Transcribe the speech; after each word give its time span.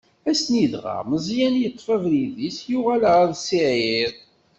Ass-nni 0.29 0.65
dɣa, 0.73 0.97
Meẓyan 1.09 1.55
yeṭṭef 1.61 1.87
abrid-is, 1.95 2.57
yuɣal 2.71 3.03
ɣer 3.13 3.29
Siɛir. 3.35 4.11